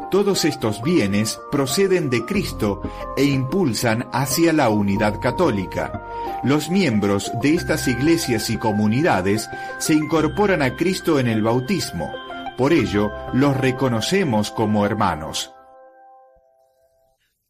[0.09, 2.81] Todos estos bienes proceden de Cristo
[3.15, 6.03] e impulsan hacia la unidad católica.
[6.43, 12.11] Los miembros de estas iglesias y comunidades se incorporan a Cristo en el bautismo
[12.57, 15.53] por ello, los reconocemos como hermanos.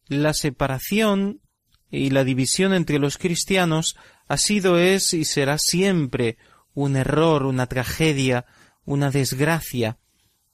[0.08, 1.42] La separación
[1.90, 6.38] y la división entre los cristianos ha sido, es y será siempre
[6.74, 8.46] un error, una tragedia,
[8.86, 9.98] una desgracia.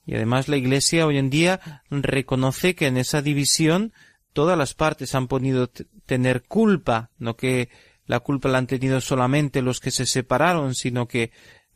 [0.06, 3.92] Y además la Iglesia hoy en día reconoce que en esa división
[4.32, 5.68] todas las partes han podido
[6.06, 7.68] tener culpa, no que
[8.06, 11.30] la culpa la han tenido solamente los que se separaron, sino que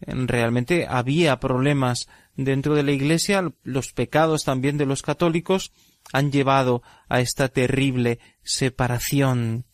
[0.06, 5.72] realmente había problemas dentro de la Iglesia, los pecados también de los católicos
[6.12, 9.64] han llevado a esta terrible separación.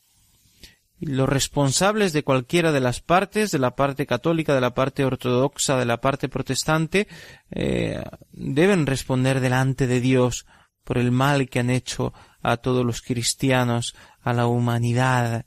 [1.00, 5.76] Los responsables de cualquiera de las partes, de la parte católica, de la parte ortodoxa,
[5.78, 7.06] de la parte protestante,
[7.50, 10.44] eh, deben responder delante de Dios
[10.84, 12.12] por el mal que han hecho
[12.42, 15.46] a todos los cristianos, a la humanidad.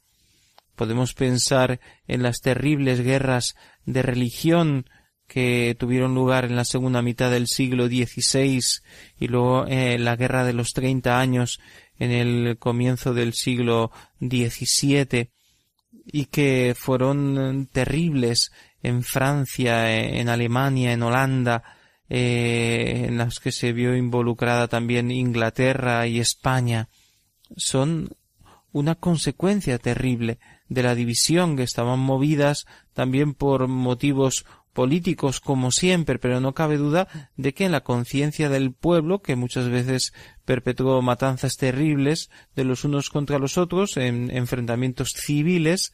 [0.76, 4.86] Podemos pensar en las terribles guerras de religión
[5.28, 8.60] que tuvieron lugar en la segunda mitad del siglo XVI
[9.20, 11.62] y luego en eh, la guerra de los treinta años
[12.00, 15.30] en el comienzo del siglo XVII
[16.06, 18.52] y que fueron eh, terribles
[18.84, 21.64] en Francia, eh, en Alemania, en Holanda,
[22.14, 26.90] en las que se vio involucrada también Inglaterra y España,
[27.56, 28.10] son
[28.74, 30.38] una consecuencia terrible
[30.72, 36.78] de la división, que estaban movidas también por motivos políticos como siempre, pero no cabe
[36.78, 40.14] duda de que en la conciencia del pueblo, que muchas veces
[40.46, 45.92] perpetuó matanzas terribles de los unos contra los otros, en enfrentamientos civiles,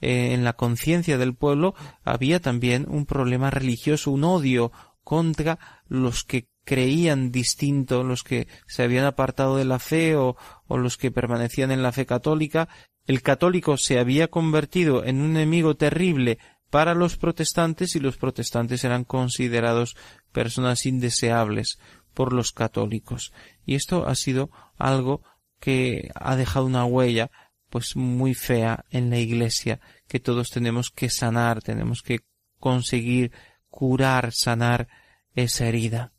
[0.00, 4.70] eh, en la conciencia del pueblo había también un problema religioso, un odio
[5.02, 10.36] contra los que creían distinto, los que se habían apartado de la fe o
[10.68, 12.68] los que permanecían en la fe católica
[13.10, 16.38] el católico se había convertido en un enemigo terrible
[16.70, 19.96] para los protestantes y los protestantes eran considerados
[20.30, 21.80] personas indeseables
[22.14, 23.32] por los católicos.
[23.66, 25.22] Y esto ha sido algo
[25.58, 27.32] que ha dejado una huella
[27.68, 32.20] pues muy fea en la iglesia que todos tenemos que sanar, tenemos que
[32.60, 33.32] conseguir
[33.68, 34.86] curar, sanar
[35.34, 36.12] esa herida.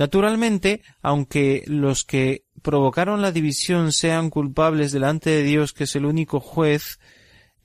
[0.00, 6.06] Naturalmente, aunque los que provocaron la división sean culpables delante de Dios, que es el
[6.06, 6.98] único juez,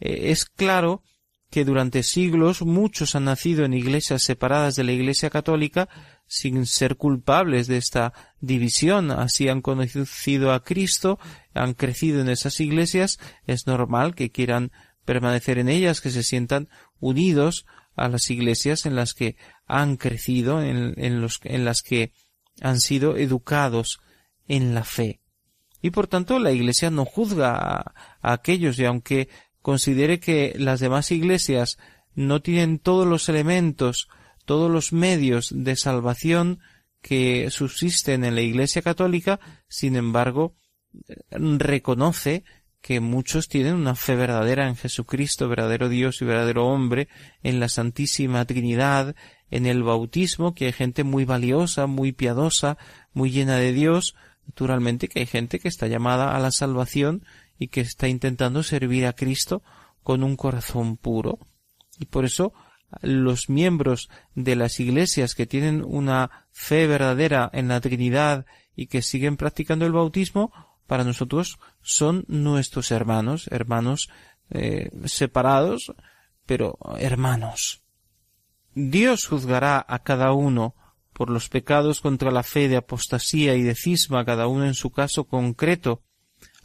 [0.01, 1.01] eh, es claro
[1.49, 5.87] que durante siglos muchos han nacido en iglesias separadas de la Iglesia católica
[6.27, 9.11] sin ser culpables de esta división.
[9.11, 11.17] Así han conocido a Cristo,
[11.53, 13.17] han crecido en esas iglesias,
[13.47, 14.73] es normal que quieran
[15.05, 16.67] permanecer en ellas, que se sientan
[16.99, 22.11] unidos a las iglesias en las que han crecido, en, en, los, en las que
[22.61, 23.99] han sido educados
[24.47, 25.19] en la fe.
[25.81, 29.29] Y por tanto la Iglesia no juzga a, aquellos y aunque
[29.61, 31.77] considere que las demás iglesias
[32.13, 34.07] no tienen todos los elementos,
[34.45, 36.59] todos los medios de salvación
[37.01, 40.55] que subsisten en la Iglesia católica, sin embargo,
[41.31, 42.43] reconoce
[42.81, 47.07] que muchos tienen una fe verdadera en Jesucristo, verdadero Dios y verdadero hombre,
[47.41, 49.15] en la Santísima Trinidad,
[49.51, 52.77] en el bautismo, que hay gente muy valiosa, muy piadosa,
[53.13, 54.15] muy llena de Dios,
[54.47, 57.25] naturalmente que hay gente que está llamada a la salvación
[57.57, 59.61] y que está intentando servir a Cristo
[60.03, 61.39] con un corazón puro.
[61.99, 62.53] Y por eso
[63.01, 69.01] los miembros de las iglesias que tienen una fe verdadera en la Trinidad y que
[69.01, 70.51] siguen practicando el bautismo,
[70.85, 74.09] para nosotros son nuestros hermanos, hermanos
[74.51, 75.93] eh, separados,
[76.45, 77.84] pero hermanos.
[78.77, 80.75] Dios juzgará a cada uno
[81.13, 84.91] por los pecados contra la fe de apostasía y de cisma, cada uno en su
[84.91, 86.03] caso concreto,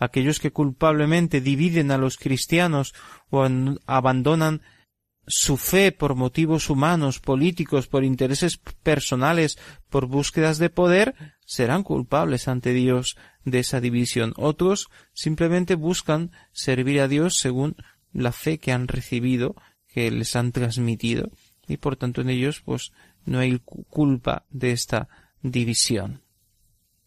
[0.00, 2.94] aquellos que culpablemente dividen a los cristianos
[3.30, 3.46] o
[3.86, 4.60] abandonan
[5.28, 9.56] su fe por motivos humanos, políticos, por intereses personales,
[9.88, 11.14] por búsquedas de poder,
[11.46, 14.32] serán culpables ante Dios de esa división.
[14.36, 17.76] Otros simplemente buscan servir a Dios según
[18.12, 19.54] la fe que han recibido,
[19.86, 21.28] que les han transmitido
[21.70, 22.92] y por tanto en ellos pues
[23.24, 25.08] no hay culpa de esta
[25.42, 26.20] división.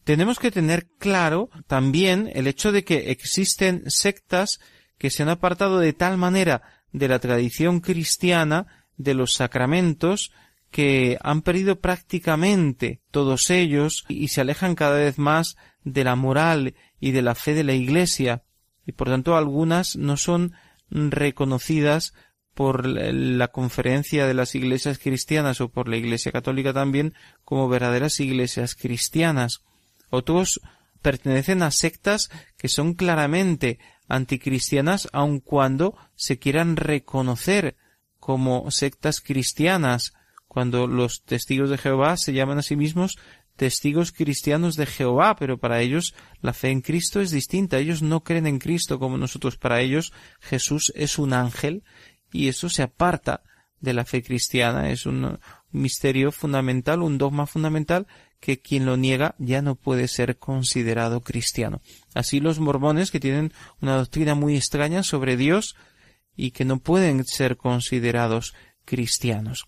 [0.06, 4.62] Tenemos que tener claro también el hecho de que existen sectas
[4.98, 6.62] que se han apartado de tal manera
[6.94, 10.32] de la tradición cristiana de los sacramentos
[10.72, 16.74] que han perdido prácticamente todos ellos y se alejan cada vez más de la moral
[17.02, 18.44] y de la fe de la Iglesia
[18.86, 20.54] y por tanto algunas no son
[20.90, 22.14] reconocidas
[22.54, 28.20] por la conferencia de las iglesias cristianas o por la iglesia católica también como verdaderas
[28.20, 29.62] iglesias cristianas.
[30.10, 30.62] Otros
[31.02, 37.76] pertenecen a sectas que son claramente anticristianas aun cuando se quieran reconocer
[38.20, 40.14] como sectas cristianas,
[40.48, 43.18] cuando los testigos de Jehová se llaman a sí mismos
[43.58, 47.78] testigos cristianos de Jehová, pero para ellos la fe en Cristo es distinta.
[47.78, 49.58] Ellos no creen en Cristo como nosotros.
[49.58, 51.84] Para ellos Jesús es un ángel
[52.34, 53.42] y eso se aparta
[53.80, 54.90] de la fe cristiana.
[54.90, 55.40] Es un
[55.72, 58.08] misterio fundamental, un dogma fundamental
[58.42, 61.80] que quien lo niega ya no puede ser considerado cristiano.
[62.14, 65.78] Así los mormones que tienen una doctrina muy extraña sobre Dios
[66.36, 68.54] y que no pueden ser considerados
[68.84, 69.66] cristianos.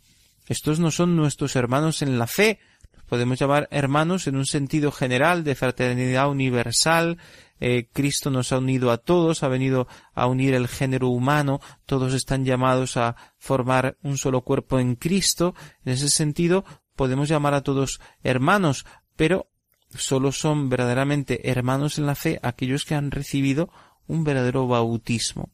[0.47, 2.59] Estos no son nuestros hermanos en la fe,
[3.07, 7.17] podemos llamar hermanos en un sentido general de fraternidad universal.
[7.59, 12.13] Eh, Cristo nos ha unido a todos, ha venido a unir el género humano, todos
[12.13, 15.55] están llamados a formar un solo cuerpo en Cristo.
[15.85, 18.85] En ese sentido, podemos llamar a todos hermanos,
[19.15, 19.47] pero
[19.89, 23.69] solo son verdaderamente hermanos en la fe aquellos que han recibido
[24.07, 25.51] un verdadero bautismo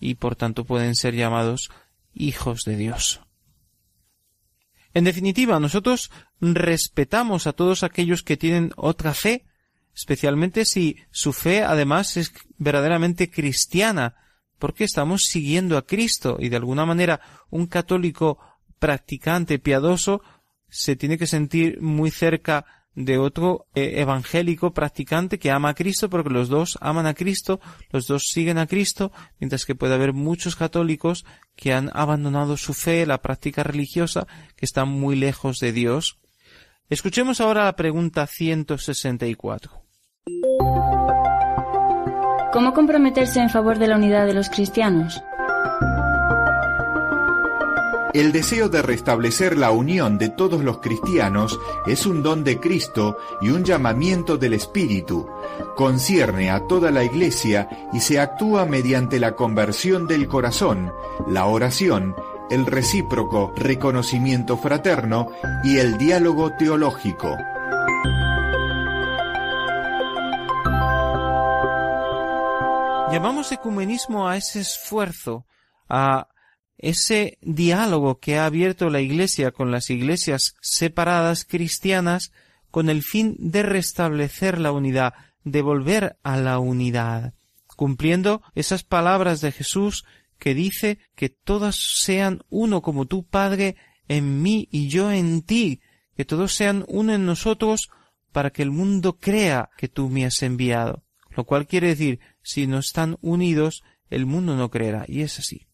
[0.00, 1.70] y por tanto pueden ser llamados
[2.14, 3.20] hijos de Dios.
[4.94, 6.10] En definitiva, nosotros
[6.40, 9.44] respetamos a todos aquellos que tienen otra fe,
[9.94, 14.14] especialmente si su fe además es verdaderamente cristiana,
[14.58, 17.20] porque estamos siguiendo a Cristo y de alguna manera
[17.50, 18.38] un católico
[18.78, 20.22] practicante, piadoso,
[20.68, 22.64] se tiene que sentir muy cerca
[22.94, 27.60] de otro eh, evangélico practicante que ama a Cristo, porque los dos aman a Cristo,
[27.90, 31.24] los dos siguen a Cristo, mientras que puede haber muchos católicos
[31.54, 34.26] que han abandonado su fe, la práctica religiosa,
[34.56, 36.18] que están muy lejos de Dios.
[36.90, 39.70] Escuchemos ahora la pregunta 164.
[42.54, 45.22] ¿Cómo comprometerse en favor de la unidad de los cristianos?
[48.14, 53.18] El deseo de restablecer la unión de todos los cristianos es un don de Cristo
[53.42, 55.28] y un llamamiento del Espíritu.
[55.76, 60.90] Concierne a toda la Iglesia y se actúa mediante la conversión del corazón,
[61.28, 62.14] la oración
[62.50, 65.28] el recíproco reconocimiento fraterno
[65.64, 67.36] y el diálogo teológico.
[73.10, 75.46] Llamamos ecumenismo a ese esfuerzo,
[75.88, 76.28] a
[76.76, 82.32] ese diálogo que ha abierto la Iglesia con las iglesias separadas cristianas
[82.70, 87.32] con el fin de restablecer la unidad, de volver a la unidad,
[87.76, 90.04] cumpliendo esas palabras de Jesús
[90.38, 93.76] que dice que todos sean uno como tú, Padre,
[94.08, 95.80] en mí y yo en ti,
[96.16, 97.90] que todos sean uno en nosotros,
[98.32, 101.02] para que el mundo crea que tú me has enviado.
[101.30, 105.04] Lo cual quiere decir, si no están unidos, el mundo no creerá.
[105.08, 105.66] Y es así.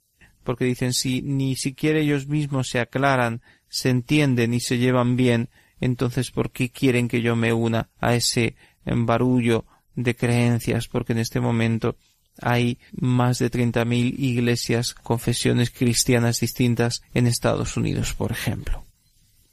[0.45, 5.49] Porque dicen, si ni siquiera ellos mismos se aclaran, se entienden y se llevan bien,
[5.81, 10.87] entonces ¿por qué quieren que yo me una a ese barullo de creencias?
[10.89, 11.97] Porque en este momento
[12.41, 18.85] hay más de 30.000 iglesias, confesiones cristianas distintas en Estados Unidos, por ejemplo.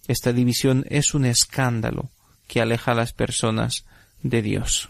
[0.07, 2.09] Esta división es un escándalo
[2.47, 3.85] que aleja a las personas
[4.23, 4.89] de Dios.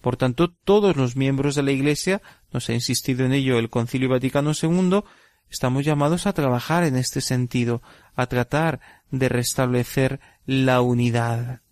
[0.00, 2.22] Por tanto, todos los miembros de la Iglesia,
[2.52, 5.02] nos ha insistido en ello el Concilio Vaticano II,
[5.50, 7.82] estamos llamados a trabajar en este sentido,
[8.14, 8.78] a tratar
[9.10, 11.62] de restablecer la unidad.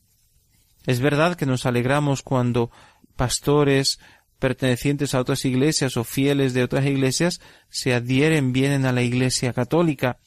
[0.87, 2.71] Es verdad que nos alegramos cuando
[3.17, 4.01] pastores,
[4.45, 7.41] pertenecientes a otras iglesias o fieles de otras iglesias
[7.71, 10.19] se adhieren, vienen a la iglesia católica.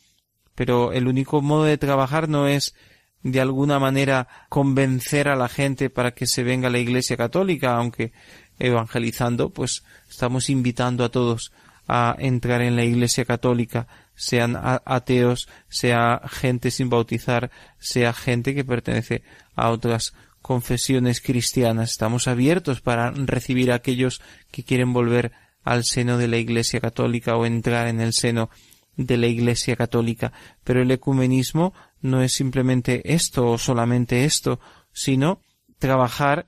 [0.55, 2.73] Pero el único modo de trabajar no es
[3.21, 7.75] de alguna manera convencer a la gente para que se venga a la iglesia católica,
[7.77, 8.11] aunque
[8.57, 11.51] evangelizando, pues estamos invitando a todos
[11.87, 18.65] a entrar en la iglesia católica, sean ateos, sea gente sin bautizar, sea gente que
[18.65, 19.21] pertenece
[19.55, 20.15] a otras
[20.47, 21.91] confesiones cristianas.
[21.91, 27.35] Estamos abiertos para recibir a aquellos que quieren volver al seno de la Iglesia Católica
[27.35, 28.49] o entrar en el seno
[28.95, 30.31] de la Iglesia Católica.
[30.63, 34.59] Pero el ecumenismo no es simplemente esto o solamente esto,
[34.93, 35.41] sino
[35.79, 36.45] trabajar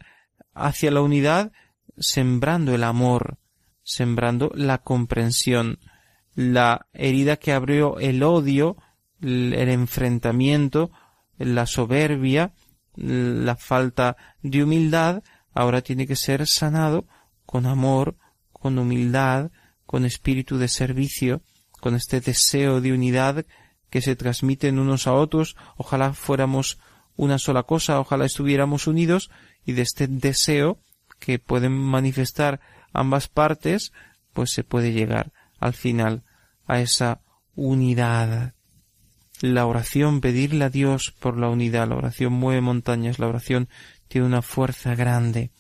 [0.54, 1.52] hacia la unidad
[1.98, 3.36] sembrando el amor,
[3.84, 5.78] sembrando la comprensión,
[6.36, 8.78] la herida que abrió el odio,
[9.22, 10.90] el enfrentamiento,
[11.38, 12.54] la soberbia,
[13.02, 15.24] la falta de humildad
[15.54, 17.06] ahora tiene que ser sanado
[17.46, 18.18] con amor,
[18.52, 19.52] con humildad,
[19.86, 21.42] con espíritu de servicio,
[21.80, 23.46] con este deseo de unidad
[23.90, 26.78] que se transmiten unos a otros, ojalá fuéramos
[27.16, 29.32] una sola cosa, ojalá estuviéramos unidos,
[29.66, 30.78] y de este deseo
[31.20, 32.60] que pueden manifestar
[32.94, 33.94] ambas partes,
[34.34, 36.24] pues se puede llegar al final
[36.68, 37.22] a esa
[37.56, 38.54] unidad
[39.48, 43.70] la oración, pedirle a Dios por la unidad, la oración mueve montañas, la oración
[44.08, 45.52] tiene una fuerza grande.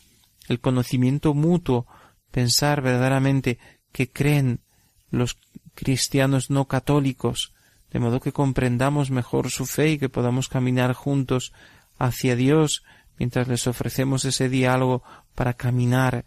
[0.47, 1.85] El conocimiento mutuo,
[2.31, 3.57] pensar verdaderamente
[3.91, 4.61] que creen
[5.11, 5.37] los
[5.75, 7.53] cristianos no católicos,
[7.91, 11.53] de modo que comprendamos mejor su fe y que podamos caminar juntos
[11.97, 12.83] hacia Dios
[13.17, 15.03] mientras les ofrecemos ese diálogo
[15.35, 16.23] para caminar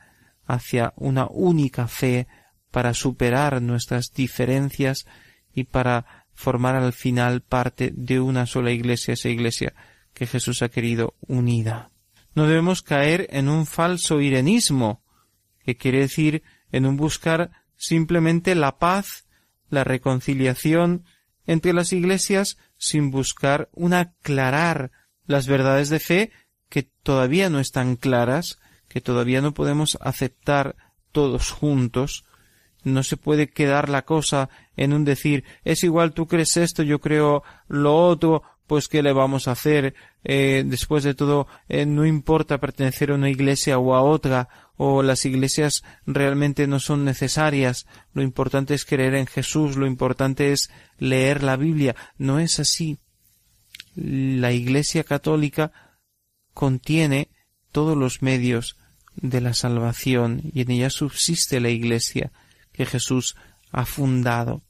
[0.47, 2.27] hacia una única fe,
[2.71, 5.07] para superar nuestras diferencias
[5.55, 9.75] y para formar al final parte de una sola iglesia, esa iglesia
[10.15, 11.91] que Jesús ha querido unida.
[12.35, 15.03] No debemos caer en un falso irenismo,
[15.65, 19.27] que quiere decir en un buscar simplemente la paz,
[19.69, 21.05] la reconciliación
[21.47, 24.91] entre las iglesias sin buscar un aclarar
[25.27, 26.31] las verdades de fe
[26.69, 28.59] que todavía no están claras,
[28.89, 30.77] que todavía no podemos aceptar
[31.13, 32.25] todos juntos,
[32.85, 36.99] no se puede quedar la cosa en un decir, es igual tú crees esto, yo
[37.01, 39.95] creo lo otro, pues qué le vamos a hacer.
[40.25, 45.03] Eh, después de todo, eh, no importa pertenecer a una iglesia o a otra, o
[45.03, 47.87] las iglesias realmente no son necesarias.
[48.15, 51.95] Lo importante es creer en Jesús, lo importante es leer la Biblia.
[52.19, 52.99] No es así.
[53.95, 55.71] La iglesia católica
[56.55, 57.29] contiene
[57.73, 58.77] todos los medios
[59.17, 62.33] de la salvación y en ella subsiste la iglesia
[62.73, 63.37] que Jesús
[63.71, 64.63] ha fundado.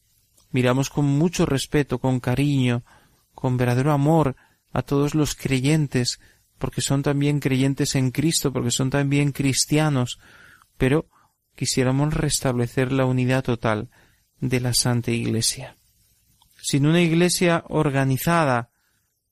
[0.51, 2.83] Miramos con mucho respeto, con cariño,
[3.35, 4.37] con verdadero amor
[4.73, 6.21] a todos los creyentes,
[6.59, 10.19] porque son también creyentes en Cristo, porque son también cristianos,
[10.77, 11.07] pero
[11.57, 13.89] quisiéramos restablecer la unidad total
[14.41, 15.77] de la Santa Iglesia.
[16.61, 18.71] Sin una Iglesia organizada,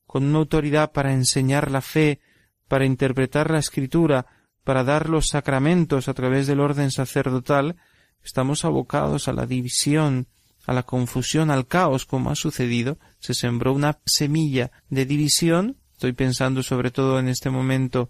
[0.05, 2.19] con una autoridad para enseñar la fe,
[2.67, 4.25] para interpretar la Escritura,
[4.63, 7.77] para dar los sacramentos a través del orden sacerdotal,
[8.23, 10.27] estamos abocados a la división,
[10.65, 15.77] a la confusión, al caos, como ha sucedido, se sembró una semilla de división.
[15.93, 18.09] Estoy pensando sobre todo en este momento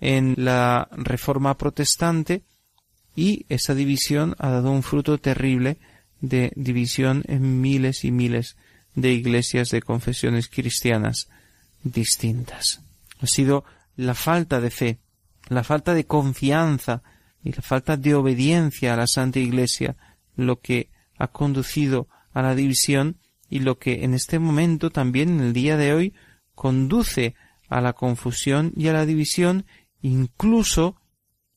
[0.00, 2.42] en la reforma protestante
[3.14, 5.76] y esa división ha dado un fruto terrible
[6.20, 8.56] de división en miles y miles
[8.94, 11.28] de iglesias de confesiones cristianas
[11.82, 12.80] distintas.
[13.20, 13.64] Ha sido
[13.96, 14.98] la falta de fe,
[15.48, 17.02] la falta de confianza
[17.44, 19.96] y la falta de obediencia a la Santa Iglesia
[20.36, 23.16] lo que ha conducido a la división
[23.48, 26.14] y lo que en este momento también en el día de hoy
[26.54, 27.34] conduce
[27.68, 29.66] a la confusión y a la división
[30.02, 30.96] incluso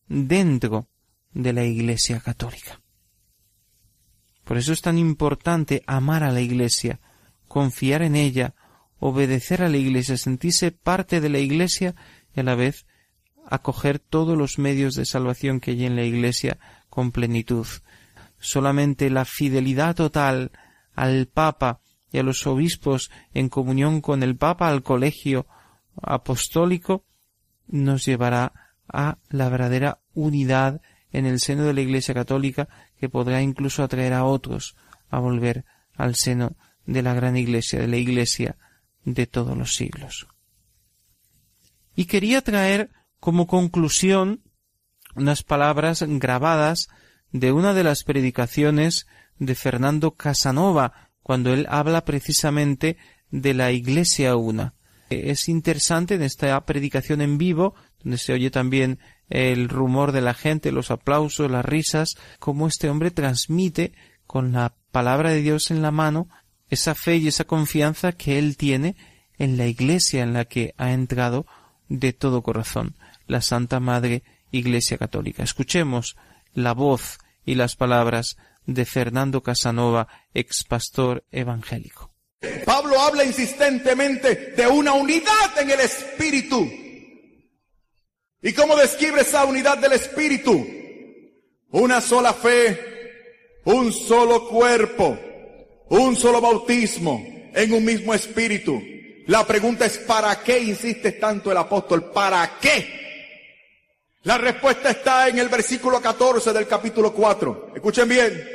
[0.07, 0.87] dentro
[1.33, 2.79] de la Iglesia católica.
[4.43, 6.99] Por eso es tan importante amar a la Iglesia,
[7.47, 8.53] confiar en ella,
[8.99, 11.95] obedecer a la Iglesia, sentirse parte de la Iglesia
[12.35, 12.85] y a la vez
[13.47, 16.57] acoger todos los medios de salvación que hay en la Iglesia
[16.89, 17.67] con plenitud.
[18.39, 20.51] Solamente la fidelidad total
[20.95, 21.79] al Papa
[22.11, 25.47] y a los obispos en comunión con el Papa, al colegio
[26.01, 27.05] apostólico,
[27.67, 30.81] nos llevará a la verdadera unidad
[31.11, 32.67] en el seno de la Iglesia católica
[32.99, 34.75] que podrá incluso atraer a otros
[35.09, 35.65] a volver
[35.95, 38.57] al seno de la gran Iglesia, de la Iglesia
[39.05, 40.27] de todos los siglos.
[41.95, 42.89] Y quería traer
[43.23, 44.41] como conclusión
[45.15, 46.89] unas palabras grabadas
[47.31, 49.07] de una de las predicaciones
[49.39, 52.97] de Fernando Casanova, cuando él habla precisamente
[53.31, 54.73] de la Iglesia una.
[55.09, 58.99] Es interesante en esta predicación en vivo, donde se oye también
[59.29, 63.93] el rumor de la gente, los aplausos, las risas, cómo este hombre transmite
[64.27, 66.27] con la palabra de Dios en la mano
[66.69, 68.97] esa fe y esa confianza que él tiene
[69.37, 71.45] en la Iglesia en la que ha entrado
[71.87, 72.97] de todo corazón
[73.27, 75.43] la Santa Madre Iglesia Católica.
[75.43, 76.17] Escuchemos
[76.53, 82.11] la voz y las palabras de Fernando Casanova, ex pastor evangélico.
[82.65, 86.61] Pablo habla insistentemente de una unidad en el Espíritu.
[88.41, 90.65] ¿Y cómo describe esa unidad del Espíritu?
[91.71, 95.17] Una sola fe, un solo cuerpo,
[95.89, 97.23] un solo bautismo
[97.55, 98.81] en un mismo Espíritu.
[99.27, 102.11] La pregunta es, ¿para qué insiste tanto el apóstol?
[102.11, 103.02] ¿Para qué?
[104.23, 107.71] La respuesta está en el versículo 14 del capítulo 4.
[107.75, 108.49] Escuchen bien.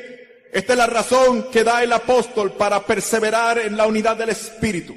[0.50, 4.94] Esta es la razón que da el apóstol para perseverar en la unidad del Espíritu.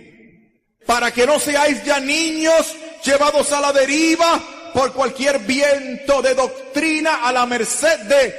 [0.85, 4.39] Para que no seáis ya niños llevados a la deriva
[4.73, 8.33] por cualquier viento de doctrina a la merced de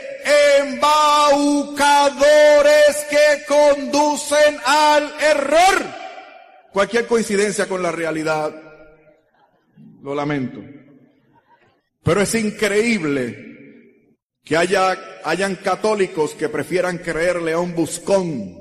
[0.58, 5.82] embaucadores que conducen al error.
[6.72, 8.50] Cualquier coincidencia con la realidad,
[10.00, 10.71] lo lamento.
[12.04, 18.58] Pero es increíble que haya, hayan católicos que prefieran creerle león un buscón,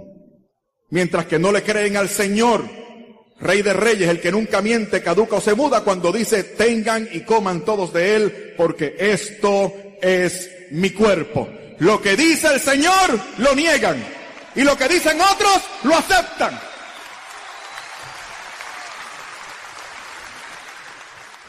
[0.89, 2.67] mientras que no le creen al Señor,
[3.39, 7.21] Rey de Reyes, el que nunca miente, caduca o se muda, cuando dice, tengan y
[7.21, 11.49] coman todos de él, porque esto es mi cuerpo.
[11.79, 13.97] Lo que dice el Señor, lo niegan.
[14.55, 16.59] Y lo que dicen otros, lo aceptan.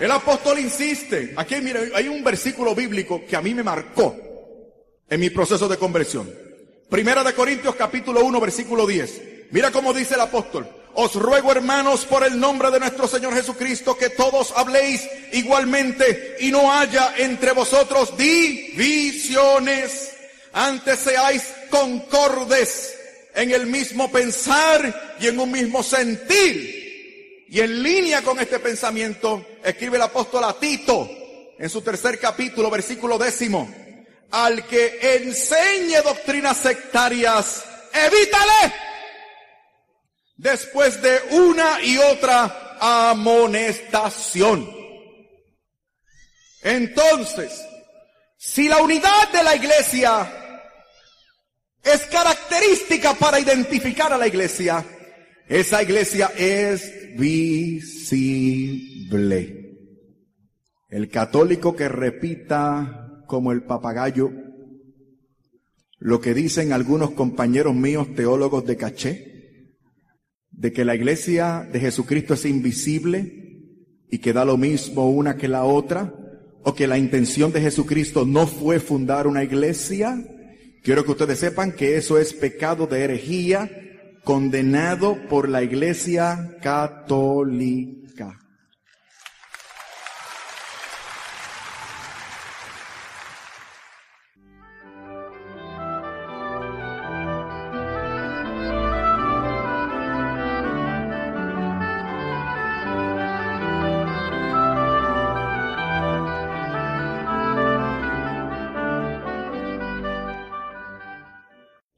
[0.01, 1.35] El apóstol insiste.
[1.37, 4.17] Aquí, mire, hay un versículo bíblico que a mí me marcó
[5.09, 6.31] en mi proceso de conversión.
[6.89, 9.23] Primera de Corintios capítulo 1, versículo 10.
[9.51, 10.67] Mira cómo dice el apóstol.
[10.95, 16.51] Os ruego, hermanos, por el nombre de nuestro Señor Jesucristo, que todos habléis igualmente y
[16.51, 20.13] no haya entre vosotros divisiones.
[20.55, 22.95] Antes seáis concordes
[23.35, 26.82] en el mismo pensar y en un mismo sentir
[27.53, 31.07] y en línea con este pensamiento, escribe el apóstol a Tito,
[31.59, 33.71] en su tercer capítulo, versículo décimo,
[34.31, 38.75] al que enseñe doctrinas sectarias, evítale
[40.37, 44.75] después de una y otra amonestación.
[46.63, 47.53] Entonces,
[48.39, 50.67] si la unidad de la iglesia
[51.85, 54.83] es característica para identificar a la iglesia,
[55.49, 59.79] esa iglesia es visible.
[60.89, 64.31] El católico que repita como el papagayo
[65.99, 69.71] lo que dicen algunos compañeros míos teólogos de caché,
[70.51, 73.39] de que la iglesia de Jesucristo es invisible
[74.11, 76.13] y que da lo mismo una que la otra,
[76.65, 80.21] o que la intención de Jesucristo no fue fundar una iglesia,
[80.83, 83.71] quiero que ustedes sepan que eso es pecado de herejía
[84.25, 88.02] condenado por la Iglesia Católica.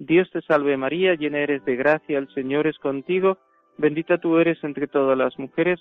[0.06, 3.38] Dios te salve María, llena eres de gracia, el Señor es contigo,
[3.78, 5.80] bendita tú eres entre todas las mujeres,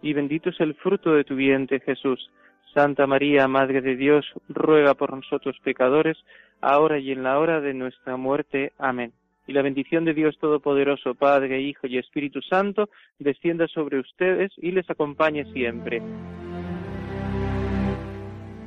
[0.00, 2.30] y bendito es el fruto de tu vientre Jesús.
[2.72, 6.16] Santa María, Madre de Dios, ruega por nosotros pecadores,
[6.62, 8.72] ahora y en la hora de nuestra muerte.
[8.78, 9.12] Amén.
[9.46, 12.88] Y la bendición de Dios Todopoderoso, Padre, Hijo y Espíritu Santo,
[13.18, 16.00] descienda sobre ustedes y les acompañe siempre.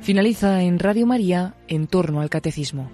[0.00, 2.90] Finaliza en Radio María, en torno al Catecismo.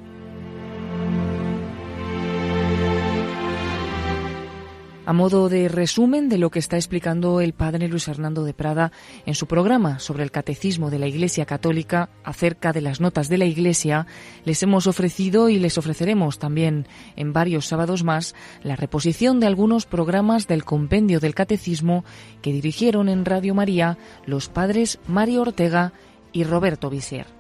[5.08, 8.92] a modo de resumen de lo que está explicando el padre Luis Hernando de Prada
[9.24, 13.38] en su programa sobre el catecismo de la Iglesia Católica acerca de las notas de
[13.38, 14.06] la Iglesia,
[14.44, 16.84] les hemos ofrecido y les ofreceremos también
[17.16, 22.04] en varios sábados más la reposición de algunos programas del compendio del catecismo
[22.42, 23.96] que dirigieron en Radio María
[24.26, 25.94] los padres Mario Ortega
[26.34, 27.37] y Roberto Vizier.